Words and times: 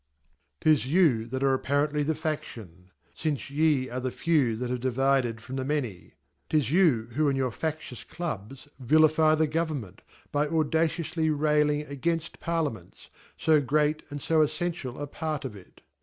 *Ti$you 0.61 1.27
that 1.27 1.43
are 1.43 1.53
apparently 1.53 2.01
the 2.01 2.15
FaSlion; 2.15 2.89
finceyearetheFew* 3.15 4.57
that 4.57 4.71
have 4.71 4.79
divided 4.79 5.41
from 5.41 5.57
the 5.57 5.63
Many. 5.63 6.15
■ 6.49 6.49
'Til 6.49 6.59
you 6.61 7.09
who 7.13 7.29
in 7.29 7.35
your. 7.35 7.51
Facti 7.51 7.91
ous 7.93 8.03
Clubs 8.03 8.67
vilifie 8.83 9.37
the 9.37 9.45
Government 9.45 10.01
* 10.17 10.31
by 10.31 10.47
dudacioufly 10.47 11.31
raiting 11.37 11.85
^a 11.85 11.99
gaitoft 12.01 12.39
Pari 12.39 12.63
ia 12.65 12.71
men 12.71 12.89
ts, 12.89 13.09
fo. 13.37 13.61
great 13.61 14.03
andfo 14.09 14.43
effential 14.43 14.99
apart 14.99 15.45
of 15.45 15.55
it. 15.55 15.81